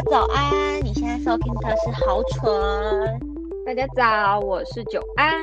[0.00, 0.82] 家早安！
[0.82, 3.20] 你现在收听的是豪纯。
[3.66, 5.34] 大家早，我是九安。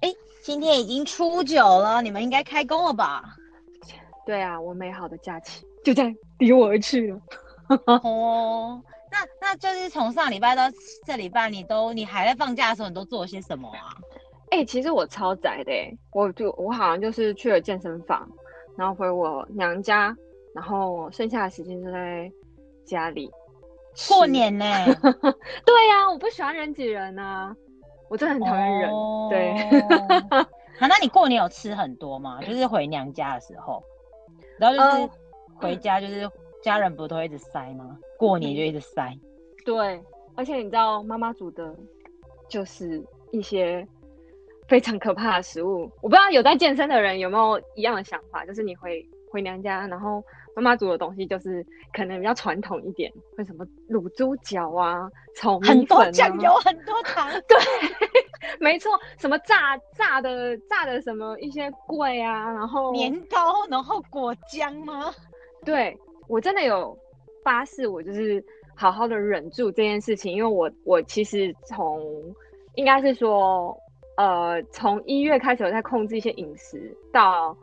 [0.00, 0.12] 哎，
[0.42, 3.22] 今天已经初九了，你们应该开工了吧？
[4.26, 7.20] 对啊，我美好的假期就这样离我而去了。
[7.86, 10.64] 哦，那那就是从上礼拜到
[11.06, 13.94] 这礼拜，你都你还在放假的时候，你都做了些什么啊？
[14.50, 15.72] 哎，其实我超宅的，
[16.10, 18.28] 我就我好像就是去了健身房，
[18.76, 20.16] 然后回我娘家。
[20.54, 22.30] 然后剩下的时间就在
[22.84, 23.30] 家里
[24.08, 24.64] 过年呢。
[25.64, 27.54] 对呀、啊，我不喜欢人挤人啊，
[28.08, 28.90] 我真的很讨厌人。
[28.90, 29.54] 哦、对，
[30.78, 32.40] 好，那你过年有吃很多吗？
[32.42, 33.82] 就是回娘家的时候，
[34.58, 35.10] 然后就是
[35.56, 36.30] 回家，就是
[36.62, 37.98] 家人不都会一直塞吗？
[38.18, 39.16] 过年就一直塞。
[39.64, 40.02] 对，
[40.34, 41.74] 而且你知道妈妈煮的，
[42.48, 43.86] 就是一些
[44.68, 45.90] 非常可怕的食物。
[46.00, 50.22] 我不知道有在健身的人有没有一样的想法，就是你回回娘家，然后。
[50.54, 57.30] 妈妈煮的东西就是可能比较传统一点，会什么卤猪脚啊、炒米粉啊，很多酱油，很多糖。
[57.48, 57.56] 对，
[58.60, 65.12] 没错，什么炸炸的炸的什么一些粿啊，然后年糕，然后果浆吗？
[65.64, 65.96] 对，
[66.28, 66.96] 我真的有
[67.42, 72.02] 发誓，我就是好好的忍住这件事情，因为我我其实从
[72.74, 73.74] 应该是说，
[74.18, 77.56] 呃，从一月开始我在控制一些饮食到。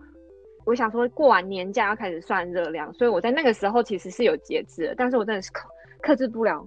[0.70, 5.68] 我想说，过完年假要开始算热量，所以我在那个时候其实是有节制的，但是我真的是克
[6.00, 6.64] 克制不了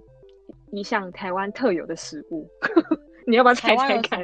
[0.73, 2.51] 一项台湾特有的食物。
[3.25, 4.21] 你要不要猜猜看？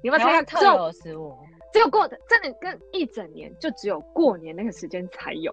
[0.00, 1.36] 你要不要猜猜特有的食物？
[1.72, 5.52] 只有过真的跟一整年就只有过年那个时间才有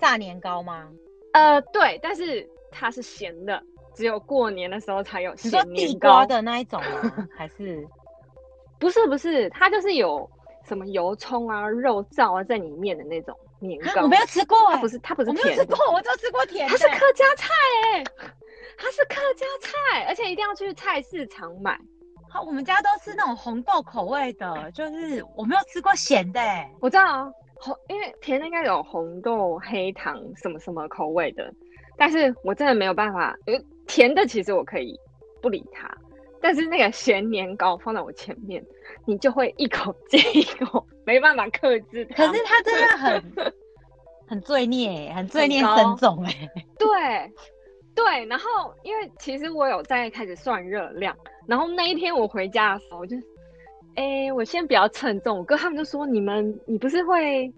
[0.00, 0.90] 炸年糕吗？
[1.32, 3.62] 呃，对，但是它是咸的，
[3.94, 5.70] 只有过年的时候才有咸年糕。
[5.70, 7.28] 你说地瓜的那一种吗？
[7.36, 7.86] 还是
[8.80, 10.28] 不是不是，它就是有。
[10.66, 14.74] 什么油葱啊、肉燥啊，在里面的那种年糕，我没有吃过、欸。
[14.74, 15.42] 它不是，它不是甜的。
[15.42, 16.76] 我没有吃过，我就吃过甜的。
[16.76, 17.48] 它是客家菜
[17.84, 18.04] 哎、欸，
[18.76, 21.78] 它是客家菜，而且一定要去菜市场买。
[22.28, 26.68] 好，我们家都是那种红豆口味的，就是我没有吃过咸的、欸。
[26.80, 31.50] 我知道啊，红，因为甜的应该有红豆、黑糖什么什么口味的，
[31.96, 34.98] 但是我真的没有办法，因为甜的其实我可以
[35.40, 35.88] 不理它。
[36.38, 38.62] 但是那个咸年糕放在我前面，
[39.04, 42.04] 你就会一口接一口，没办法克制。
[42.16, 43.52] 可是他真的很
[44.28, 46.32] 很罪孽，很罪孽深重哎。
[46.78, 46.88] 对
[47.94, 51.16] 对，然后因为其实我有在开始算热量，
[51.46, 53.16] 然后那一天我回家的时候，我就
[53.94, 55.38] 哎、欸，我先不要称重。
[55.38, 57.50] 我哥他们就说：“你们你不是会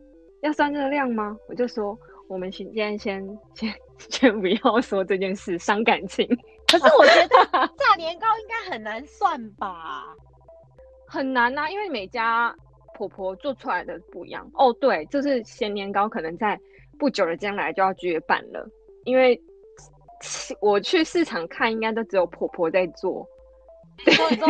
[0.42, 3.20] 要算热量吗？”我就说：“我们今天先
[3.54, 3.74] 先
[4.08, 6.24] 先不要说这件事，伤感情。”
[6.70, 7.36] 可是我觉得
[7.76, 10.04] 炸年糕应该很难算吧？
[11.08, 12.54] 很难呐、啊，因为每家
[12.94, 14.48] 婆婆做出来的不一样。
[14.54, 16.58] 哦，对，就是咸年糕可能在
[16.98, 18.68] 不久的将来就要绝版了，
[19.04, 19.40] 因为
[20.60, 23.26] 我去市场看，应该都只有婆婆在做。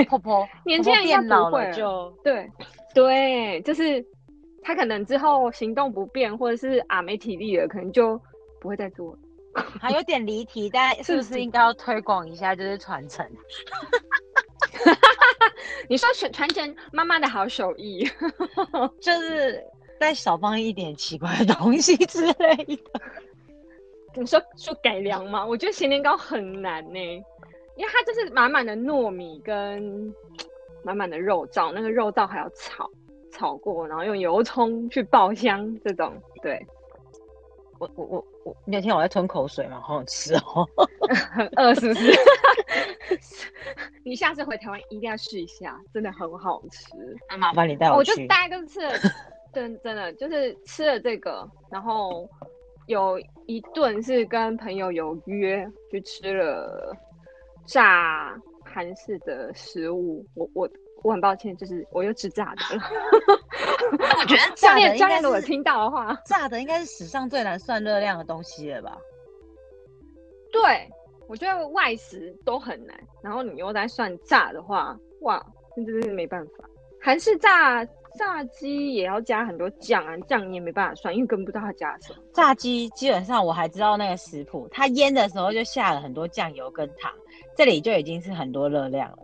[0.09, 2.51] 婆婆 年轻人应该不会就对
[2.95, 4.05] 对，就是
[4.63, 8.21] 他可能之后行动不便，或者是啊没体力了，可能就
[8.61, 9.19] 不会再做了。
[9.81, 13.27] 还有点离题，但是不是应该要推广一下，就是传承？
[15.89, 18.09] 你说传传承妈妈的好手艺，
[19.01, 19.63] 就是
[19.99, 23.01] 再少放一点奇怪的东西之类的。
[24.15, 25.45] 你说说改良吗？
[25.47, 26.99] 我觉得咸年糕很难呢，
[27.77, 30.13] 因为它就是满满的糯米跟
[30.83, 32.91] 满满的肉燥，那个肉燥还要炒
[33.31, 36.67] 炒过，然后用油葱去爆香，这种对。
[37.79, 40.69] 我我我我，那天我在吞口水嘛，好好吃哦，
[41.33, 42.13] 很饿是不是？
[44.05, 46.95] 你下次回台湾一定要试一下，真的很好吃。
[47.29, 48.11] 那麻烦你带我去。
[48.13, 48.93] 我就大概都吃了，
[49.53, 52.29] 真真的就是吃了这个，然后
[52.87, 56.97] 有一顿是跟朋友有约去吃了
[57.67, 60.69] 炸韩式的食物，我我。
[61.03, 62.83] 我很抱歉，就是我又吃炸的了。
[64.21, 68.99] 我觉得 炸的，教练如果听到的话， 炸的应该是史上最难算热量的东西了吧？
[70.53, 70.89] 对，
[71.29, 75.45] 我觉得外食都很难，然后你又在算炸的话，哇，
[75.77, 76.65] 那真是没办法。
[77.01, 77.85] 韩式炸
[78.19, 82.19] 炸鸡也要加很多酱啊，酱你也没办法算，因为根本不知道它加什么。
[82.33, 87.13] 炸鸡基本上我还知道那个食谱，它腌的时候就下了很多酱油跟糖，
[87.57, 89.19] 这里就已经是很多热量了。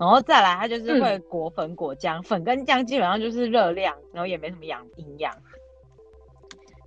[0.00, 5.30] 然后再来，它就是会裹粉裹浆，嗯、粉跟浆基本上就是热量，然后也没什么养营养。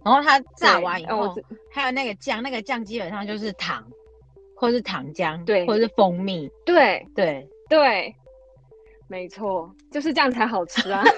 [0.04, 1.34] 然后它炸完以后，
[1.72, 3.88] 还有那个酱，那个酱基本上就是糖，
[4.56, 8.16] 或是糖浆，对，或者是蜂蜜，对对对，
[9.08, 11.04] 没错，就是这样才好吃啊。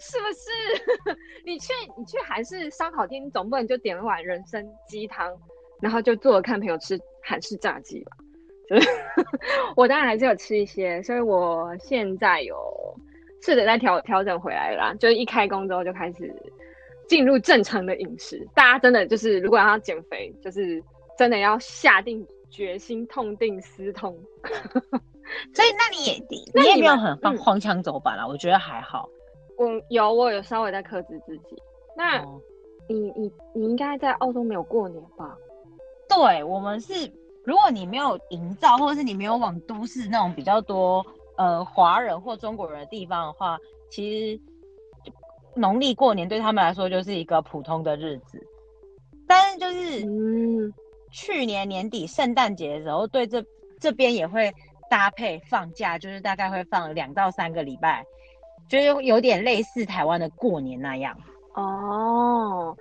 [0.00, 1.16] 是不是？
[1.46, 5.32] 你去你去韩式烧烤店，你总不能就点了碗人参鸡汤，
[5.80, 8.16] 然后就坐着看朋友吃韩式炸鸡吧？
[8.68, 8.88] 就 是
[9.76, 12.56] 我当然还是有吃一些，所以我现在有
[13.40, 14.94] 试着在调调整回来了啦。
[14.94, 16.34] 就是一开工之后就开始
[17.08, 18.44] 进入正常的饮食。
[18.54, 20.82] 大家真的就是如果要减肥，就是
[21.16, 24.18] 真的要下定决心，痛定思痛。
[25.54, 29.08] 所以那你也你，你也没有很放荒腔走板啦，嗯、我觉得还好。
[29.58, 31.56] 我有我有稍微在克制自己。
[31.96, 32.40] 那你、哦、
[33.16, 35.36] 你你应该在澳洲没有过年吧？
[36.08, 36.92] 对，我们是。
[37.46, 41.06] 如果你没有营造，或者是你没有往都市那种比较多
[41.36, 43.56] 呃华人或中国人的地方的话，
[43.88, 44.40] 其实
[45.54, 48.44] 农历过年对他们来说就是一个普通的日子。
[49.28, 50.72] 但是就是嗯，
[51.12, 53.44] 去年年底圣诞节的时候，对这
[53.80, 54.52] 这边也会
[54.90, 58.04] 搭配放假，就是大概会放两到三个礼拜，
[58.68, 61.16] 就是有点类似台湾的过年那样。
[61.54, 62.76] 哦。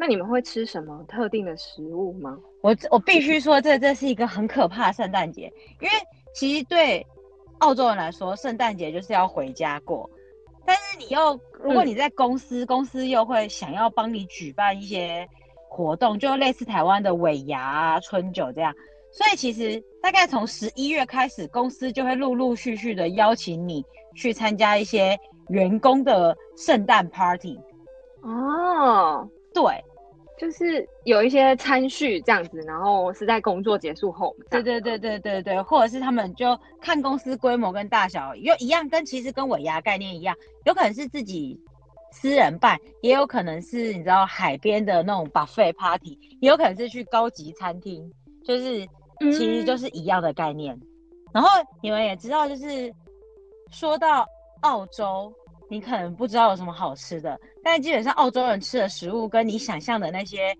[0.00, 2.38] 那你们会吃什么特定的食物吗？
[2.62, 5.92] 我我必须 说，这这是一个很可怕的圣诞节，因为
[6.34, 7.06] 其实对
[7.58, 10.08] 澳洲人来说，圣诞节就是要回家过。
[10.64, 15.28] 但是你又，如果你在公司，嗯、公司又会想要帮你举办一些
[15.68, 18.74] 活动，就类似台湾的尾牙啊、春酒这样。
[19.12, 25.18] 所以其实大概从十一月开始，公司就会陆陆续续的邀请你去参加一些
[25.48, 27.60] 员工的圣诞 party。
[28.22, 29.62] 哦，对。
[30.40, 34.34] 就是有一些餐序这样子，然后是在工作结束后。
[34.48, 40.34] 对对对对对对，或者是他们就看公司规模跟大小，又一样，跟其实跟尾牙概念一样，
[40.64, 41.60] 有可能是自己
[42.10, 48.10] 私人办，也有可能是你知道海边的那种 buffet party，也有可能是去高级餐厅，
[48.42, 48.88] 就是
[49.18, 50.74] 其实就是一样的概念。
[50.74, 50.88] 嗯、
[51.34, 51.50] 然后
[51.82, 52.90] 你们也知道，就是
[53.70, 54.26] 说到
[54.62, 55.30] 澳洲。
[55.70, 60.52] 你可能不知道有什么好吃的，但基本上澳洲人吃的食物跟你想象的那些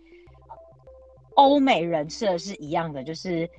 [1.35, 3.51] 欧美人吃的是一样的，就是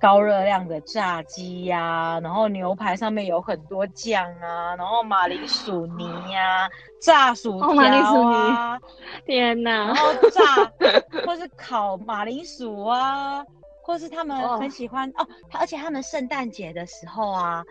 [0.00, 6.68] 高热量的炸鸡呀、啊，然后牛排上面有很多酱啊，然后马铃薯泥呀、啊，
[7.00, 8.80] 炸薯条啊，哦、马铃薯泥，
[9.26, 10.42] 天哪，然后炸
[11.24, 13.44] 或是烤马铃薯啊，
[13.82, 17.64] 或是他们很喜欢哦，哦，而且他们圣诞节的时候啊。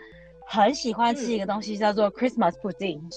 [0.47, 3.11] 很喜欢吃一个东西叫做 Christmas pudding，嗯、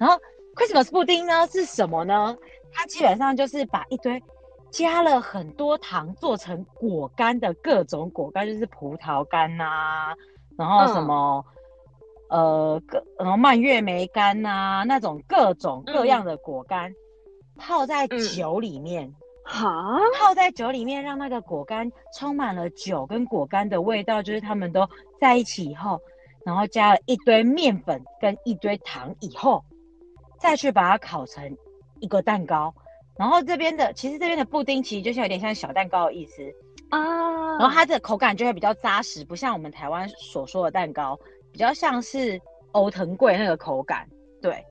[0.00, 0.16] 然后
[0.54, 2.36] Christmas pudding 呢是什么呢？
[2.72, 4.22] 它基本上就是把一堆
[4.70, 10.14] 加了很多糖做成果干的各种果干，就是葡萄干呐、啊，
[10.56, 11.44] 然后什么、
[12.30, 16.94] 嗯、呃各然后蔓越莓干呐、啊，那种各种各样的果干、嗯、
[17.58, 19.12] 泡在酒里面，
[19.44, 24.88] 好、嗯，泡在酒里面让那个果干充满了酒跟果干的味道，就是他们都
[25.20, 26.00] 在一起以后。
[26.44, 29.64] 然后加了一堆面粉跟一堆糖以后，
[30.40, 31.56] 再去把它烤成
[32.00, 32.74] 一个蛋糕。
[33.16, 36.42] 然后这边的其实这边的布丁其实就是有点像小蛋糕的意思
[36.90, 37.58] 啊。
[37.58, 41.18] 然后它的口感就会比较扎实，不像我们台湾所说的蛋糕，
[41.52, 42.40] 比较像是
[42.72, 44.08] 欧藤贵那个口感。
[44.40, 44.64] 对，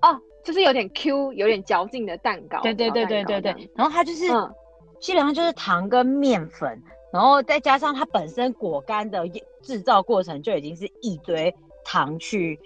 [0.00, 2.60] 哦，就是有点 Q，有点嚼劲的蛋糕。
[2.62, 3.70] 对对对对对对。
[3.74, 4.54] 然后它就是、嗯、
[5.00, 6.82] 基本上就是糖跟面粉。
[7.16, 9.26] 然后再加上它本身果干的
[9.62, 12.60] 制造过程就已经是一堆糖去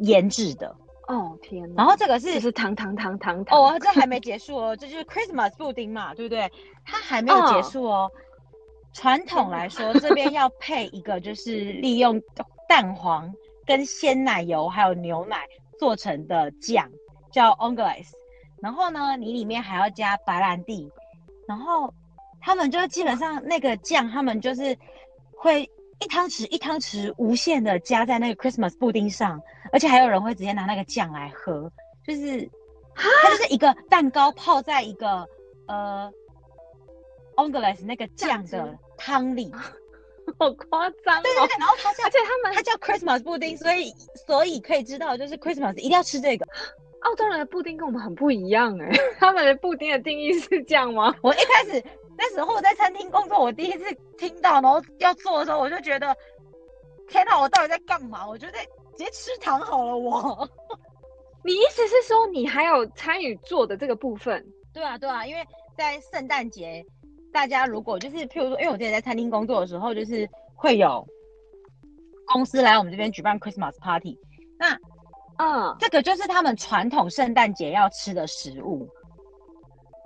[0.00, 0.74] 腌制的
[1.06, 1.76] 哦天哪！
[1.76, 6.50] 然后这个是就是糖糖糖糖糖哦，这还没结束哦，这就是 Christmas 布丁嘛，对不对？
[6.84, 8.10] 它还没有结束哦。
[8.12, 8.12] 哦
[8.92, 12.20] 传统来说，这边要配一个就是利用
[12.68, 13.32] 蛋黄
[13.64, 15.46] 跟鲜奶油还有牛奶
[15.78, 16.90] 做成的酱，
[17.32, 18.10] 叫 Onglaze。
[18.60, 20.90] 然后呢，你里面还要加白兰地，
[21.46, 21.94] 然后。
[22.44, 24.76] 他们就是基本上那个酱，他们就是
[25.38, 25.62] 会
[25.98, 29.40] 一汤匙一汤匙无限的加在那个 Christmas 布丁上，
[29.72, 31.72] 而且还有人会直接拿那个酱来喝，
[32.06, 32.46] 就是
[32.94, 35.26] 它就是一个蛋糕泡在一个
[35.68, 36.12] 呃
[37.36, 39.50] Onglaze 那个酱的汤里，
[40.38, 41.22] 好夸张哦。
[41.22, 43.90] 对对对，然后它叫而且他们它叫 Christmas 布丁，所以
[44.26, 46.46] 所以可以知道就是 Christmas 一定要吃这个。
[47.00, 51.14] 澳洲人的布丁跟我们很不一样哎， 他们的布丁的定义是这样吗？
[51.22, 51.82] 我一开始。
[52.16, 53.84] 那时候我在餐厅工作，我第一次
[54.16, 56.16] 听到，然后要做的时候，我就觉得，
[57.08, 58.26] 天哪，我到底在干嘛？
[58.26, 58.64] 我就在
[58.96, 59.96] 直接吃糖好了。
[59.96, 60.48] 我，
[61.44, 64.44] 你意思是说你还有参与做的这个部分？
[64.72, 65.44] 对啊，对啊，因为
[65.76, 66.84] 在圣诞节，
[67.32, 71.06] 大家如果就是譬如说，因为我之前在餐厅工作的时候，就是会有
[72.26, 74.18] 公司来我们这边举办 Christmas party，
[74.58, 74.78] 那，
[75.38, 78.88] 嗯，这个就是他们传统圣诞节要吃的食物。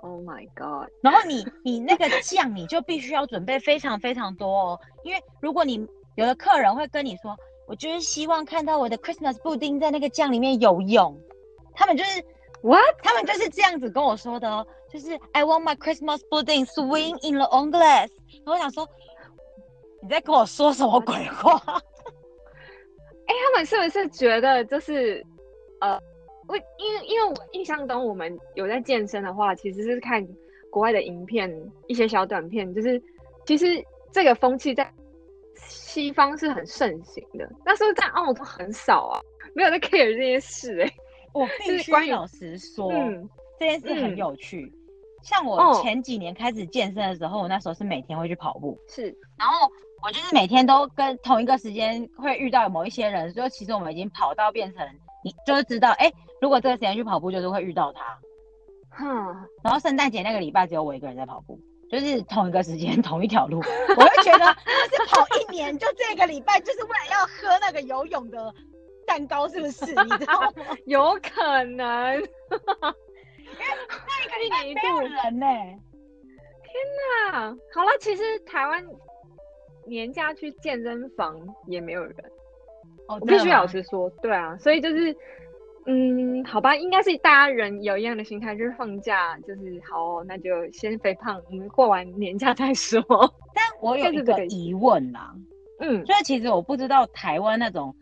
[0.01, 0.89] Oh my god！
[1.01, 7.35] 然后你你那个酱你就必须要准备非常非常多哦，因为如果你有的客人会跟你说，
[7.67, 11.19] 我就是希望看到我的 Christmas 布丁在那个酱里面游泳，
[11.73, 12.23] 他们就是
[12.61, 12.81] what？
[13.03, 18.09] 他们就是这样子跟我说的哦，就是 I want my Christmas pudding swing in the on glass。
[18.45, 18.87] 然后我想说，
[20.01, 21.61] 你在跟我说什么鬼话？
[23.27, 25.23] 哎、欸，他们是不是觉得就是
[25.81, 25.99] 呃，
[26.49, 30.27] 我因为因为我印象中我们有在健身的话，其实是看
[30.71, 31.49] 国外的影片，
[31.87, 33.01] 一些小短片，就是
[33.45, 34.91] 其实这个风气在
[35.55, 39.21] 西方是很盛行的，但是在澳洲很少啊，
[39.53, 40.93] 没有在 care 这些事哎、欸。
[41.31, 43.29] 我必须老实说，嗯、
[43.59, 44.63] 这件事很有趣。
[44.63, 44.73] 嗯、
[45.21, 49.71] 像我前几年开始健身的时候，哦、我那时候是每天会去跑步，是，然后
[50.03, 54.83] 我就是每天都跟同一个时间会遇到某一些人，所以其实我们已经跑到变成
[55.23, 58.19] 你就是知道，哎、欸，如果这个时间去跑步，就是会遇到他。
[58.91, 59.05] 哼，
[59.63, 61.59] 然后圣诞节那个礼拜只有我一个人在跑步，
[61.89, 68.53] 就是同一个时间同一条路，我会觉得是跑一年就这个礼拜就是为了要喝那个游泳的。
[69.07, 69.85] 蛋糕是不是？
[69.87, 70.53] 你知道吗？
[70.85, 72.29] 有可能，因为
[74.29, 75.79] 那一年一度人呢、欸。
[76.61, 77.57] 天哪！
[77.73, 78.85] 好了，其实台湾
[79.87, 81.35] 年假去健身房
[81.65, 82.15] 也没有人。
[83.09, 85.13] 哦，我必须老实说，对啊，所以就是，
[85.85, 93.01] 嗯，好吧，应该是大家人有一样的心态，就是放假，就是好，那就先肥胖，我们过完年假再说。
[93.53, 95.33] 但我有一个疑问啦，
[95.79, 97.93] 嗯，所以其实我不知道台湾那种。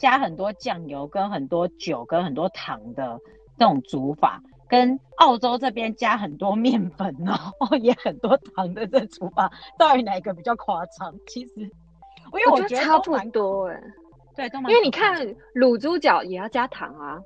[0.00, 3.20] 加很多酱油、跟很多酒、跟很多糖的
[3.58, 11.14] 这种煮法，跟澳洲这边加很多面粉，然后也很多糖的这煮法，到底哪一个比较夸张？
[11.26, 11.70] 其实，因
[12.32, 13.78] 为我觉得差不多哎，
[14.40, 14.72] 对，都蛮。
[14.72, 17.20] 因为你看卤猪脚也要加糖啊，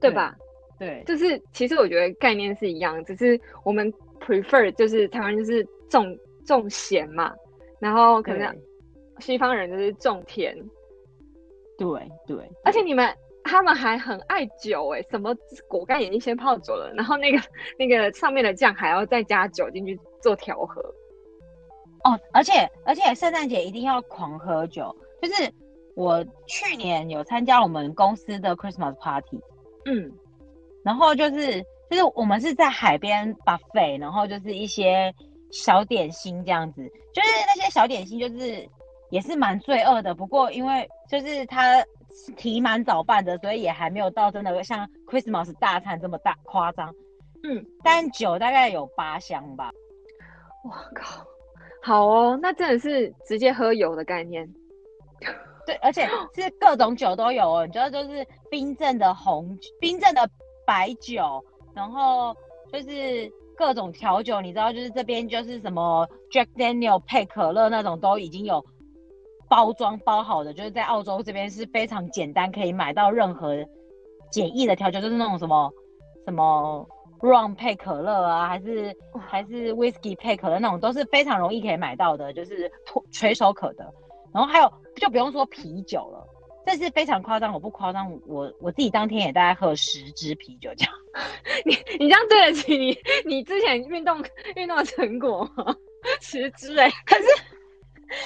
[0.00, 0.34] 对吧？
[0.78, 6.16] 对，就是其实我觉得概念是一样，只是我们 prefer 就是台湾就是重
[6.46, 7.34] 重咸嘛，
[7.78, 8.56] 然后可能
[9.18, 10.56] 西方人就是重甜。
[11.76, 11.86] 对
[12.26, 15.36] 对，对，而且你们他们还很爱酒哎，什么
[15.68, 17.38] 果干已经先泡酒了，然后那个
[17.78, 20.80] 那个上面的酱还要再加酒进去做调和。
[22.04, 22.52] 哦，而且
[22.84, 25.52] 而且圣诞节一定要狂喝酒，就是
[25.94, 29.40] 我去年有参加我们公司的 Christmas party，
[29.86, 30.12] 嗯，
[30.84, 35.14] 然后就是就是我们是在海边 buffet，然后就是一些
[35.50, 36.82] 小点心这样子，
[37.12, 38.68] 就是那些小点心就是。
[39.10, 41.82] 也是蛮罪恶的，不过因为就是他
[42.36, 46.94] 提蛮早办的，所以也还没有到真的像 Christmas 大餐这么大夸张。
[47.42, 49.70] 嗯，但酒大概有八箱吧。
[50.62, 51.24] 我靠，
[51.82, 54.46] 好哦，那真的是直接喝油的概念。
[55.68, 60.26] 对，而且 是各种酒都有哦，你知道就是冰镇的红、冰镇的
[60.66, 61.44] 白酒，
[61.74, 62.34] 然后
[62.72, 68.64] 就是各种调酒，你知道就是这边就是什么 Jack Daniel 配可乐那种都已经有。
[69.50, 73.56] 包装包好的，就是在澳洲这边是非常简单，可以买到任何
[74.30, 75.72] 简易的调酒，就是那种什么
[76.26, 76.86] 什么
[77.20, 82.70] rum 配可乐啊，还是还是 whisky 配可乐那种，都是非常容易可以买到的，就是
[83.10, 83.90] 垂手可得。
[84.38, 86.24] 然后还有就不用说啤酒了，
[86.64, 90.94] 这是非常夸张，我不夸张，我我自己当天也大概喝了十支啤酒这样。
[91.66, 95.74] 你你这样对得起你你之前运动运动的成果吗？
[96.20, 97.24] 十支哎，可是。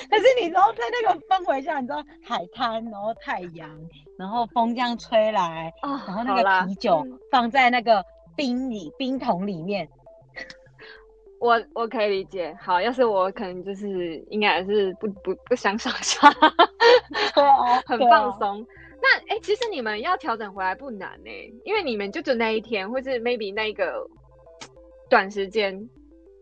[0.09, 3.69] 可是你知道，在那个氛围下，你知道海滩，然后太阳，
[4.17, 8.05] 然后风这样吹来，哦、然后那个啤酒放在那个
[8.37, 9.89] 冰里、嗯、冰桶里面，
[11.43, 12.57] 我我可以理解。
[12.61, 16.31] 好，要是我可能就是应该还是不不不想上下，
[17.35, 18.63] 对啊， 很放松。
[18.63, 18.67] 啊、
[19.03, 24.07] 那哎、欸，其实你们要调整回来不难呢、欸，因为你们就只那一天，或是 maybe 那个
[25.11, 25.89] 短时间。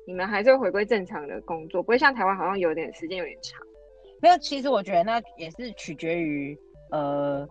[0.07, 3.61] 你们还是会回归正常的工作，不会像台湾好像有点时间有点长。
[4.21, 6.59] 没有，其实我觉得那也是取决于
[6.91, 7.47] 呃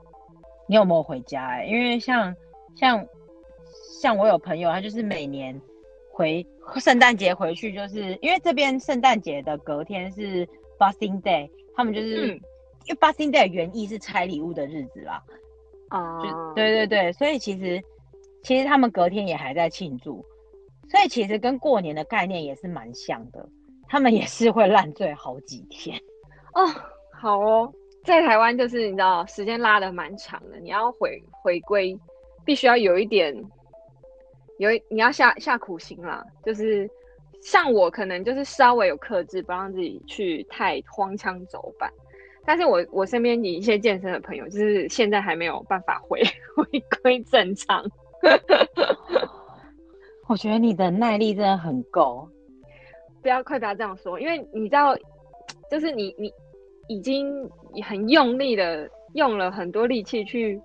[0.67, 2.35] 你有没有回家因为像
[2.75, 3.05] 像
[4.01, 5.61] 像我有朋友，他就是每年
[6.19, 6.45] 回
[6.81, 10.45] 圣诞节回去，就是因为这边圣诞节的隔天是
[10.77, 12.41] Boxing Day，他们就是、嗯、
[12.87, 15.23] 因为 Boxing Day 原意是拆礼物的日子啦。
[15.87, 17.81] 啊、uh，对对对，所以其实
[18.43, 20.21] 其实他们隔天也还在庆祝。
[20.89, 23.47] 所以其实跟过年的概念也是蛮像的，
[23.87, 25.97] 他们也是会烂醉好几天
[26.53, 26.67] 哦。
[27.21, 27.73] 好哦，
[28.03, 31.97] 在台湾就是你知道时间拉的蛮长的，你要回回归，
[32.43, 33.33] 必须要有一点，
[34.59, 36.23] 有你要下下苦心啦。
[36.45, 36.89] 就是
[37.41, 41.91] 像我可能就是稍微有克制，不让自己去太荒腔走板。
[42.45, 46.21] 但是我我身边有一些健身的朋友，就是现在还没有办法回
[46.55, 46.65] 回
[47.01, 47.83] 归正常。
[50.27, 52.27] 我觉得你的耐力真的很够，
[53.21, 54.95] 不要快不要这样说，因为你知道，
[55.69, 56.31] 就是你你
[56.87, 57.47] 已经
[57.83, 60.59] 很用力的用了很多力气去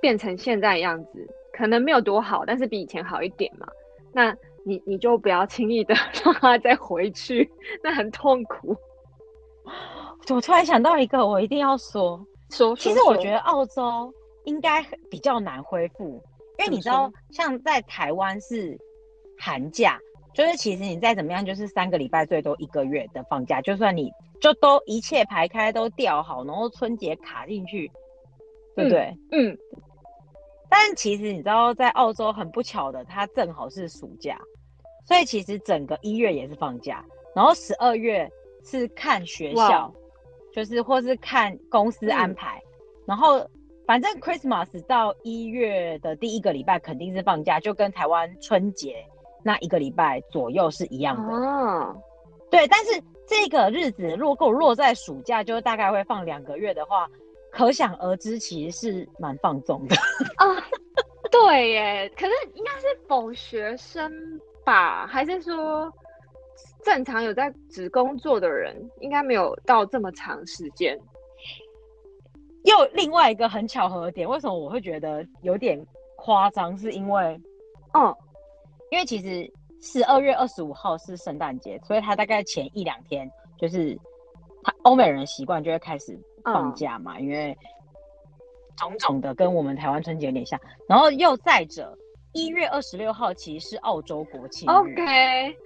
[0.00, 3.66] 变成现在的样子，可能没有多好，但是比以前好一点嘛。
[4.12, 5.94] 那你你就不要轻易的
[6.24, 7.50] 让他再回去，
[7.82, 8.76] 那很痛苦。
[10.34, 14.12] 我突然想到一个，我一定要说说，其实我觉得澳洲
[14.44, 16.22] 应该比较难恢复，
[16.58, 18.78] 因为你知道，像在台湾是
[19.38, 19.98] 寒假，
[20.32, 27.90] 就是其实你再怎么样，就是三个礼拜最多一个月的放假，就算你就都一切排开都调好，然后春节卡进去，
[28.74, 29.16] 对不对？
[29.30, 29.50] 嗯。
[29.50, 29.58] 嗯，
[30.68, 34.38] 但其实你知道，在澳洲很不巧的，它正好是暑假，
[35.06, 37.04] 所以其实整个一月也是放假，
[37.34, 38.30] 然后十二月
[38.62, 39.92] 是看学校。
[40.54, 42.70] 就是或是看公司安排，嗯、
[43.06, 43.44] 然后
[43.88, 49.04] 反正 Christmas 到一月的第一个礼拜肯定是放假，就跟台湾春节
[49.42, 51.34] 那一个礼拜左右是一样的。
[51.34, 51.92] 啊，
[52.52, 57.08] 对，但是这个日子如果落在暑假，就大概会放两个月的话，
[57.54, 59.96] 可想而知，其实是蛮放纵的。
[60.36, 60.44] 啊，
[61.30, 64.12] 对耶，可是应该是否学生
[64.64, 65.90] 吧，还是说？
[66.84, 71.00] 正常有在职工作的人，应该没有到这么长时间。
[72.64, 75.82] 又另外一个很巧合的点，为什么我会觉得有点
[76.16, 76.76] 夸张？
[76.76, 77.40] 是因为，
[77.94, 78.14] 嗯，
[78.90, 83.26] 因为其实十二月二十五号是圣诞节，所以他大概前一两天，
[83.58, 83.98] 就是
[84.62, 87.56] 他欧美人习惯就会开始放假嘛，嗯、因为
[88.76, 90.60] 种种的跟我们台湾春节有点像。
[90.88, 91.98] 然后又再者，
[92.32, 94.68] 一月二十六号其实是澳洲国庆。
[94.68, 95.56] OK。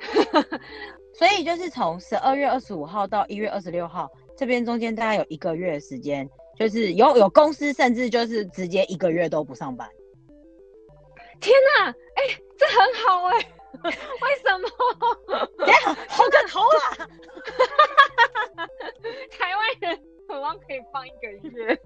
[1.14, 9.88] 所以就是从十二月二十五号到一月二十六号，这边中间大概有一个月的时间，就是有有公司甚至就是直接一个月都不上班。
[11.40, 13.48] 天哪，哎、欸，这很好哎、欸，
[14.22, 14.68] 为什么？
[16.08, 17.08] 好个头啊！
[19.30, 21.74] 台湾人渴望可以放一个月，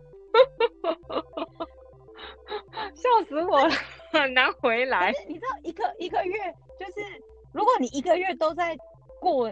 [2.94, 3.70] 笑死我了，
[4.12, 5.10] 很难回来。
[5.26, 6.34] 你知道一个一个月
[6.78, 6.92] 就是，
[7.54, 8.76] 如果你一个月都在。
[9.20, 9.50] 过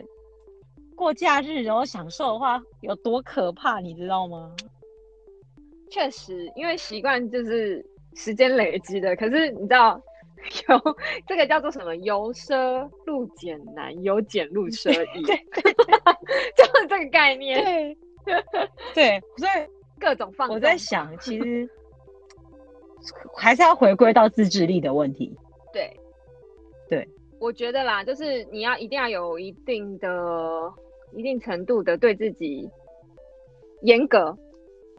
[0.96, 4.52] 过假日，然后享受的话有多可怕，你知道吗？
[5.88, 9.14] 确实，因为习惯就是时间累积的。
[9.14, 10.02] 可是你知道，
[10.68, 11.94] 有这个叫做什么？
[11.98, 15.22] 由奢入俭难，由俭入奢易，
[16.56, 17.62] 就是这个概念。
[17.62, 17.96] 对，
[18.94, 19.50] 对，所以
[19.98, 20.48] 各种放。
[20.48, 21.68] 我在想，其实
[23.36, 25.36] 还是要回归到自制力的问题。
[25.72, 25.90] 对，
[26.88, 27.08] 对。
[27.38, 30.72] 我觉得啦，就是你要一定要有一定的、
[31.12, 32.68] 一定程度的对自己
[33.80, 34.36] 严格，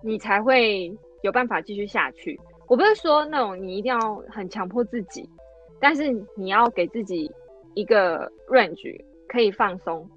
[0.03, 2.39] 你才会有办法继续下去。
[2.67, 5.29] 我不是说那种你一定要很强迫自己，
[5.79, 7.31] 但是你要给自己
[7.75, 10.09] 一个 range，可以放松，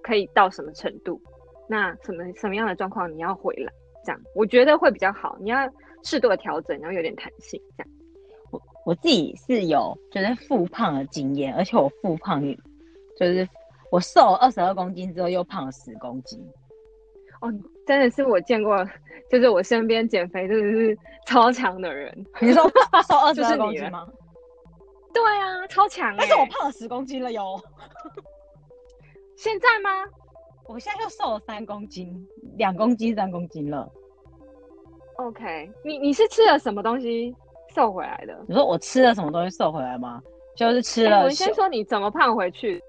[0.00, 1.20] 可以到什么程度，
[1.68, 3.72] 那什么什么样的状况你要回来，
[4.04, 5.36] 这样我觉得会比较好。
[5.40, 5.68] 你要
[6.02, 7.92] 适度的调整，然后有点弹性，这样。
[8.50, 12.42] 我我自己是有就是复胖的经验，而且我复胖，
[13.16, 13.48] 就是
[13.90, 16.40] 我瘦了二十二公斤之后又胖了十公斤。
[17.40, 17.52] 哦，
[17.86, 18.84] 真的是我见过，
[19.30, 22.12] 就是我身边减肥真的是 超强的人。
[22.40, 22.62] 你说
[23.06, 24.08] 瘦二十二公斤吗？
[25.12, 26.14] 对啊，超强。
[26.16, 27.60] 但是我胖了十公斤了哟。
[29.36, 29.90] 现在吗？
[30.68, 33.90] 我现在又瘦了三公斤，两公斤三公斤了。
[35.16, 37.34] OK，你你是吃了什么东西？
[37.74, 38.38] 瘦回来的？
[38.46, 40.22] 你说我吃了什么东西瘦回来吗？
[40.54, 41.22] 就是吃了。
[41.22, 42.82] 我先说你怎么胖回去？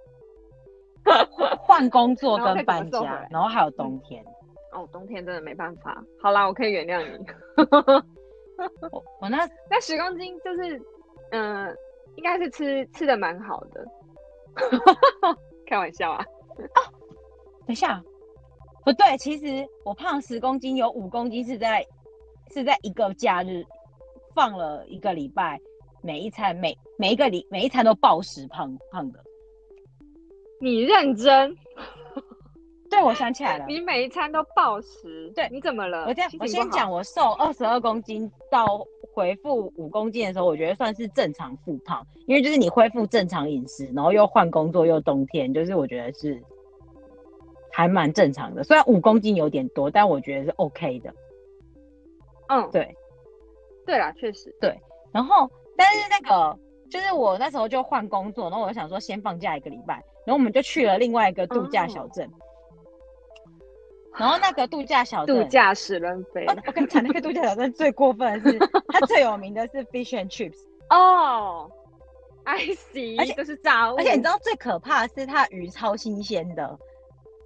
[1.58, 4.24] 换工作跟搬家，然后还有冬天。
[4.74, 6.04] 哦，冬天真的没办法。
[6.22, 7.26] 好啦，我可以原谅你。
[8.92, 10.78] 我我那 那十公斤就是，
[11.32, 11.76] 嗯、呃，
[12.16, 13.86] 应该是吃吃的蛮好的。
[15.66, 16.26] 开玩笑啊！
[16.58, 16.82] 哦，
[17.70, 18.04] 等一下，
[18.84, 21.86] 不对，其实我胖十公斤，有五公斤是在
[22.52, 23.64] 是在一个假日。
[24.34, 25.60] 放了一个礼拜，
[26.02, 29.20] 每一餐每每一个礼每一餐都暴食胖胖的。
[30.60, 31.56] 你认真？
[32.90, 35.32] 对，我想起来了， 你每一餐都暴食。
[35.36, 36.06] 对，你怎么了？
[36.08, 38.66] 我这样，我先讲，我瘦二十二公斤到
[39.14, 46.42] 恢复五公斤的时候，我觉得算是正常复胖，因为就是你恢复正常饮食，然后又换工作又冬天，就是我觉得是
[47.72, 48.64] 还蛮正常的。
[48.64, 51.14] 虽然五公斤有点多，但我觉得是 OK 的。
[52.48, 52.96] 嗯，对。
[53.86, 54.80] 对啦，确实对。
[55.12, 62.28] 然后，但是那个就是我那时候就换工作，然后我就想说先放假一个礼拜，然后我们就去了另外一个度假小镇。
[62.28, 66.46] 哦、然后那个度假小镇，度假使人飞。
[66.46, 70.58] 我跟你讲，那个度假小镇最过分的是， 它最有名的是 fish and chips。
[70.90, 71.72] 哦
[72.44, 73.96] ，I see，而且就是炸物。
[73.98, 76.78] 而且你知道最可怕的是，它鱼超新鲜的，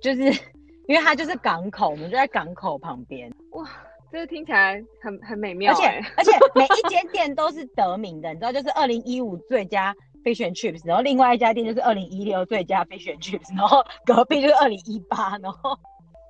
[0.04, 0.22] 就是
[0.88, 3.34] 因为它就是港口，我们就在港口旁边。
[3.52, 3.68] 哇！
[4.12, 5.88] 这听起来很很美妙，而且
[6.18, 9.92] 而 且每一间店都是得名的，你知道，就是二零一五最佳
[10.24, 15.76] fish and chips，然后另外一家店就是二零一六最佳 fish and chips，然后隔壁就是二零一八，然后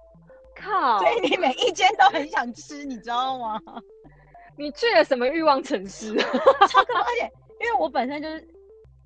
[0.55, 3.59] 靠，所以你每一间都很想吃，你知道吗？
[4.55, 6.15] 你去了什么欲望城市？
[6.15, 7.01] 超可怕！
[7.01, 8.39] 而且因为我本身就是，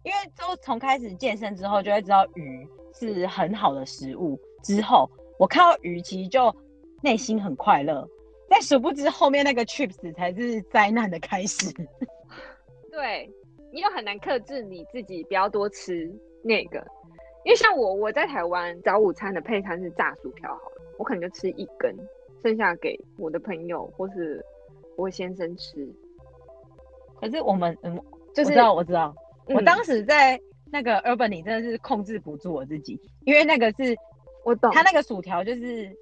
[0.04, 6.54] 因为都从开始健身之后就会知道鱼是很好的食物，之后我看到鱼其实就
[7.02, 8.08] 内心很快乐。
[8.50, 11.70] 但殊不知后面那个 chips 才是灾难的开始。
[12.90, 13.30] 对，
[13.74, 16.10] 你又很难克制你自己不要多吃
[16.44, 16.80] 那个，
[17.44, 21.94] 因为像我，我在台湾早午餐的配餐是炸薯条好了，我可能就吃一根，
[22.42, 24.44] 剩下给我的朋友或是
[24.96, 25.86] 我先生吃。
[27.20, 28.00] 可是我们，嗯，
[28.34, 29.14] 就是我知道，我知道，
[29.48, 30.40] 嗯、我当时在
[30.72, 33.94] 那个 Urban，你真的是控制不住我自己，因为那个是，
[34.48, 35.96] 我懂，他那个薯条就是。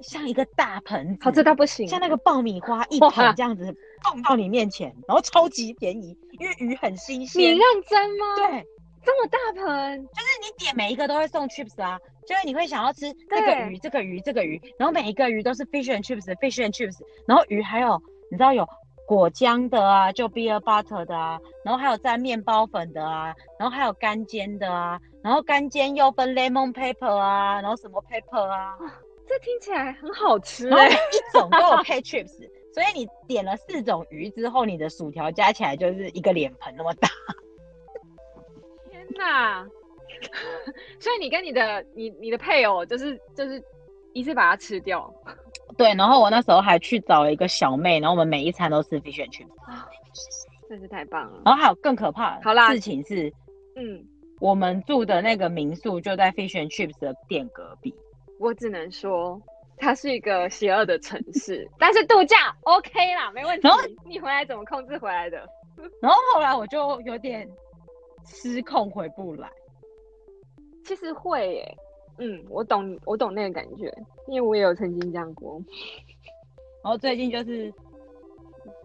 [0.00, 7.42] 像一个大盆子，好吃到不行，像那个爆米花一盆这样子放到你面前，然后超级便宜，因为鱼很新鲜。
[7.42, 8.36] 你认真吗？
[8.36, 8.64] 对，
[9.04, 18.64] 这么大盆，就是你点每一个都会送 chips 啊，就是你会想要吃这个鱼、这个鱼、这个鱼，然后每一个鱼都是 fish and chips，fish and chips，然后鱼还有你知道有
[19.08, 28.76] 果浆的啊，就 beer butter 的啊，然后还有沾面包粉的啊，然后还有干煎的啊，然后干煎又分 lemon pepper 啊，然后什么 pepper 啊。
[29.26, 32.36] 这听起来很好吃，然后一种都有配 chips，
[32.72, 37.08] 所以你点了四种鱼之后，你的薯条加起来就是一个脸盆那么大。
[38.90, 39.66] 天哪！
[41.00, 43.62] 所以你跟你的你你的配偶就是就是
[44.12, 45.10] 一次把它吃掉。
[45.78, 49.48] 对，然后我那时候还去找了一个小妹，然后我们每一餐都吃 fish and chips。
[49.64, 49.88] 啊，
[50.68, 51.42] 真是太棒了。
[51.44, 53.32] 然后还有更可怕的事情是，
[53.76, 54.04] 嗯，
[54.40, 57.94] 我们住的那个民宿就在 fish and chips 的店隔壁。
[58.40, 59.40] 我只能说，
[59.76, 63.68] 它是一个邪恶的城市，但是度假 OK 啦，没问题。
[63.68, 65.38] 然后你回来怎么控制回来的？
[66.02, 67.48] 然后后来我就有点
[68.26, 69.48] 失控，回不来。
[70.84, 71.76] 其实会耶，
[72.18, 73.92] 嗯，我懂，我懂那个感觉，
[74.26, 75.62] 因为我也有曾经这样过。
[76.82, 77.72] 然后最近就是，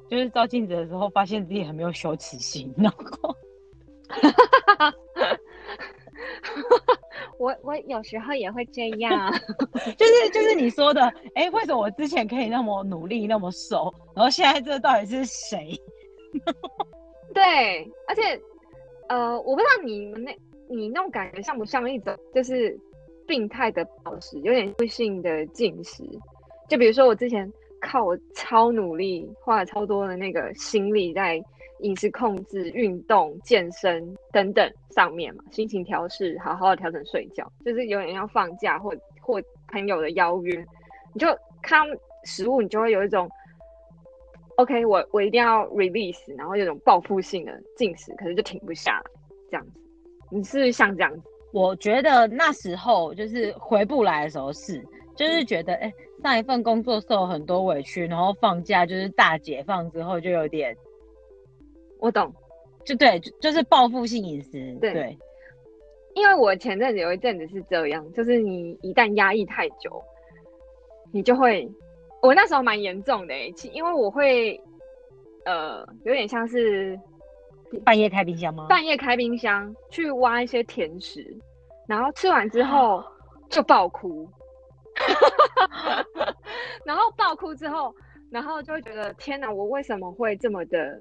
[0.10, 3.36] 就是照镜子的时候，发现自己很没有羞耻心，然后。
[7.40, 9.32] 我我有时候也会这样，
[9.98, 11.02] 就是就是你说的，
[11.34, 15.78] 哎、欸，为什么我之前可以那么努力那么瘦，然后现在这到底是谁？
[17.34, 18.40] 对，而且
[19.10, 20.38] 呃，我不知道你们那
[20.70, 22.80] 你那种感觉像不像一种就是
[23.28, 26.04] 病态的暴食，有点不幸的进食。
[26.70, 31.44] 就比如说我之前靠我超努力，花了超多的那个心力在。
[31.80, 40.66] 饮食控制、运动、健身等等上面嘛，心情调试，好好的调整睡觉，就是有点要放假或或朋友的邀约，
[41.14, 41.28] 你就
[41.62, 41.86] 看
[42.24, 43.30] 食物，你就会有一种
[44.56, 49.12] ，OK，我我一定要 release，然后有种报复性的进食，可是就停不下来，
[49.52, 49.82] 这样子。
[50.32, 51.30] 你是不是像这样子？
[51.54, 54.84] 我觉得那时候就是回不来的时候是，
[55.16, 60.76] 就是觉得哎、欸，上一份工作受了很多委屈，然后放假就是大解放之后就有点。
[62.00, 62.34] 我懂，
[62.84, 64.76] 就对，就就是报复性饮食。
[64.82, 65.18] 对，对，
[66.16, 70.04] 因为我前阵子有一阵子是这样，就是你一旦压抑太久，
[71.12, 71.70] 你就会，
[72.22, 74.60] 我那时候蛮严重的诶，因为我会，
[75.46, 77.00] 呃，有点像是
[77.80, 78.68] 半夜开冰箱吗？
[78.70, 81.36] 半夜开冰箱去挖一些甜食，
[81.88, 83.04] 然后吃完之后
[83.50, 84.30] 就爆哭，
[86.86, 87.94] 然后爆哭之后，
[88.30, 91.00] 然后就会觉得天哪，我为什么会这么的？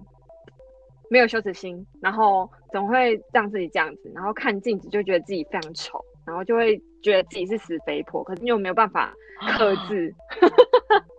[1.10, 9.12] 没有羞耻心，然后总会让自己这样子，然后看镜子就觉得自己非常丑，然后就会觉得自己是死肥婆，可是你又没有办法
[9.58, 10.14] 克制。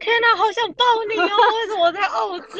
[0.00, 1.28] 天哪，好想抱你哦！
[1.54, 2.58] 为什么我在澳洲？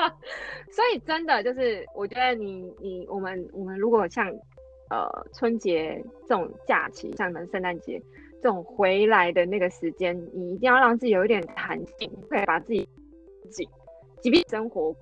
[0.70, 4.28] 所以真的就是，我觉得你你我们我们如果像
[4.90, 8.00] 呃春节这种假期，像你们圣诞节
[8.42, 12.88] 这种回来的那个时间，你一定要让自己有一点弹性，不可以把自己
[13.50, 13.68] 紧，
[14.20, 14.94] 即便生活。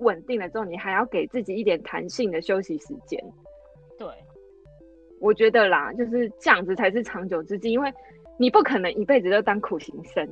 [0.00, 3.20] 稳定了之后，你还要给自己一点弹性的休息时间。
[3.98, 4.06] 对，
[5.18, 7.92] 我觉得啦，就是这样子才是长久之计，因为
[8.38, 10.24] 你不可能一辈子都当苦行僧。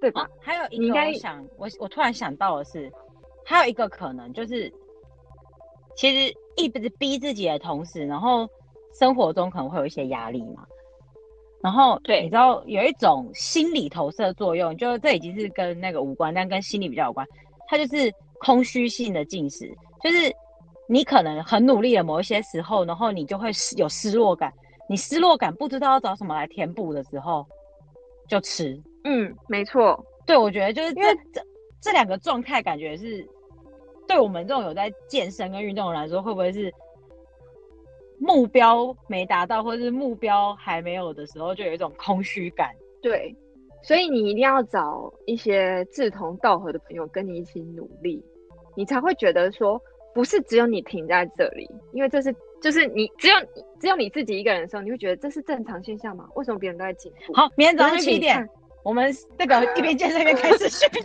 [0.00, 0.22] 对，吧？
[0.22, 2.92] 哦，还有一个我想，我我突然想到的是，
[3.44, 4.72] 还有一个可能就是，
[5.96, 8.48] 其实一直逼自己的同时，然后
[8.94, 10.66] 生活中可能会有一些压力嘛。
[11.62, 17.26] 然后，对，你知道有一种心理投射作用，就这已经是跟那个无关，但跟心理比较有关。
[17.66, 20.32] 它就是空虚性的进食，就是
[20.86, 24.52] 你可能很努力的某一些时候，然后你就会失有失落感。
[24.88, 27.44] 你失落感不知道要找什么来填补的时候，
[28.28, 28.80] 就吃。
[29.08, 30.04] 嗯，没错。
[30.26, 31.40] 对，我觉得就是因为这
[31.80, 33.24] 这两个状态，感觉是
[34.08, 36.74] 对我们这种有在健身跟运动的人来说，会不会是
[38.18, 42.74] 目标没达到，或者是目标还没有的时候，就有一种空虚感？
[43.00, 43.32] 对，
[43.82, 48.20] 所以你一定要找一些志同道合的朋友跟你一起努力，
[48.74, 49.80] 你才会觉得说，
[50.12, 53.36] 不是只有你停在这里，因为这是就是你只有
[53.78, 56.28] 只有你自己一个人的时候，你会觉得这是正常现象吗？
[56.34, 57.32] 为什么别人都在进步？
[57.34, 58.48] 好，明天早上七点。
[58.86, 60.88] 我们那个一边健身一边开始训，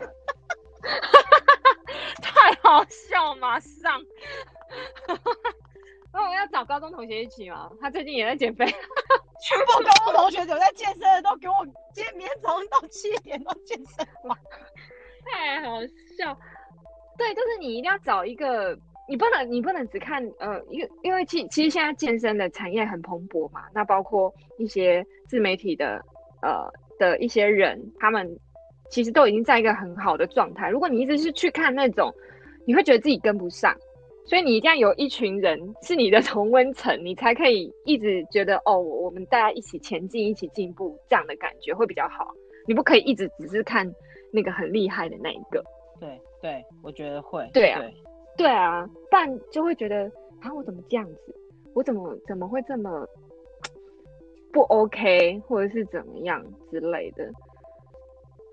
[2.22, 3.34] 太好笑！
[3.38, 4.00] 马上，
[6.14, 7.72] 那我要找高中同学一起吗？
[7.82, 8.68] 他最近也在减肥。
[8.68, 11.56] 全部高中同学有在健身的都给我，
[11.92, 14.38] 今天明天早上到七点都健身完？
[15.26, 15.80] 太好
[16.16, 16.38] 笑！
[17.18, 18.78] 对，就是你一定要找一个，
[19.10, 26.00] 你不能你不能只看呃，因因为其其实现在健身的产业很蓬勃嘛，那包括一些自媒体的
[26.44, 26.72] 呃。
[27.02, 28.38] 的一些人，他们
[28.92, 30.70] 其实都已经在一个很好的状态。
[30.70, 32.14] 如果你一直是去看那种，
[32.68, 33.76] 你会觉得自己跟不上，
[34.26, 42.32] 所以你一定要有一群人是你的同温层，你才可以一直觉得哦，我们大家一起前进，一起进步，这样的感觉会比较好。
[42.68, 43.92] 你不可以一直只是看
[44.32, 45.64] 那个很厉害的那一个。
[46.00, 47.50] 对对，我觉得会。
[47.52, 47.94] 对啊，对，
[48.38, 50.06] 对啊，不然就会觉得
[50.42, 51.36] 啊，我怎么这样子？
[51.74, 53.08] 我怎么怎么会这么？
[54.52, 57.30] 不 OK，或者是怎么样之类的，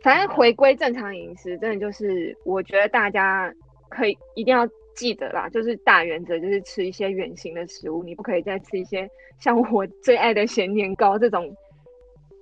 [0.02, 3.52] 反正回归正常饮食，真的就是我觉得大家
[3.88, 9.08] 可以一定要记得啦，就是大原则就是吃一些原形的食物，你不可以再吃一些
[9.40, 11.54] 像我最爱的咸年糕这种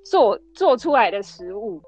[0.04, 1.80] 做做出来的食物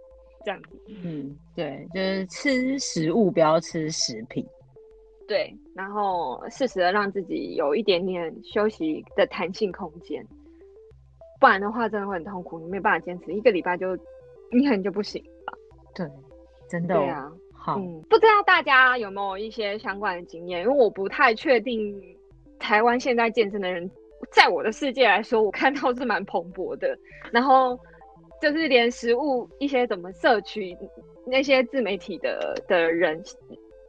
[0.44, 0.80] 这样子。
[1.02, 4.46] 嗯，对，就是吃食物，不要吃食品。
[5.26, 10.26] 对，然后适时的让自己有一点点休息的弹性空间。
[11.40, 13.96] 不然的话，真的会很痛苦，你没办法坚持一个礼拜就，
[14.50, 15.56] 你可能就不行了。
[15.94, 16.04] 对，
[16.68, 16.98] 真的、哦。
[16.98, 20.62] 对啊，好，嗯，不知道大家有没有一些相关的经验？
[20.62, 21.94] 因为我不太确定
[22.58, 23.88] 台湾现在健身的人，
[24.32, 26.98] 在我的世界来说，我看到是蛮蓬勃的。
[27.30, 27.78] 然后
[28.42, 30.76] 就是连食物一些怎么摄取，
[31.24, 33.22] 那些自媒体的的人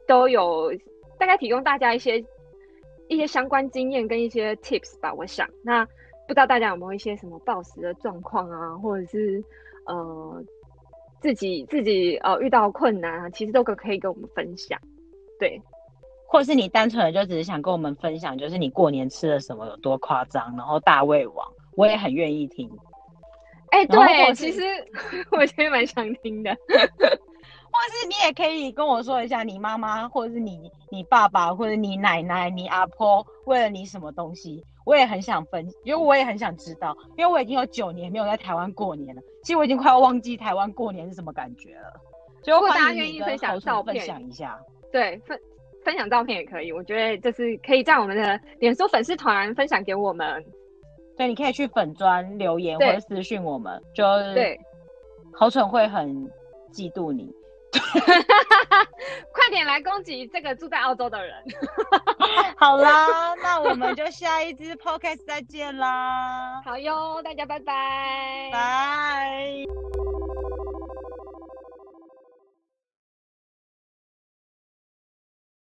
[0.06, 0.72] 都有
[1.18, 2.24] 大概提供大家一些
[3.08, 5.12] 一些相关经验跟一些 tips 吧。
[5.12, 5.84] 我想那。
[6.30, 9.42] 不知道大家有没有一些什么暴食的状况啊，或者是
[9.84, 10.40] 呃
[11.20, 14.78] 自己自己呃遇到困难啊，其实都可可以跟我们分享，
[15.40, 15.60] 对，
[16.28, 21.44] 或是你单纯的就只是想跟我们分享，就是你过年吃了什么有多夸张，然后大胃王，
[21.76, 22.70] 我也很愿意听。
[23.72, 24.62] 哎、欸，对，其实
[25.36, 26.56] 我其实蛮想听的。
[26.62, 41.92] 或是你也可以跟我说一下，你妈妈，或者是你你爸爸，或者你奶奶、你阿婆为了你什么东西，我也很想分，因为我也很想知道，因为我已经有九年没有在台湾过年了，其实我已经快要忘记台湾过年是什么感觉了。
[42.46, 44.58] 如果大家愿意分享照片，分享一下，
[44.90, 45.38] 对，分
[45.84, 50.44] 分享照片也可以，我觉得就是可以在我们的脸书粉丝团分享给我们。
[51.16, 54.58] 对，你可以去粉专留言或者私讯我们，就对，
[55.34, 56.08] 好蠢会很
[56.72, 57.30] 嫉妒你。
[59.32, 61.34] 快点来攻击这个住在澳洲的人！
[62.56, 66.60] 好啦， 那我们就下一支 podcast 再见啦！
[66.64, 69.64] 好哟，大家拜拜，拜。